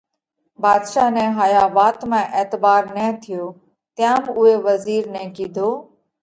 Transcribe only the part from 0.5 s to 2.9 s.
ڀاڌشا نئہ هايا وات مانه اعتڀار